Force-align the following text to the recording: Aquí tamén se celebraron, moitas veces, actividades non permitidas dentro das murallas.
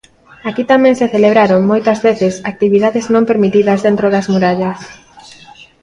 Aquí 0.49 0.63
tamén 0.71 0.95
se 0.99 1.11
celebraron, 1.13 1.61
moitas 1.71 1.99
veces, 2.07 2.33
actividades 2.51 3.05
non 3.13 3.27
permitidas 3.31 3.83
dentro 3.87 4.07
das 4.13 4.29
murallas. 4.33 4.79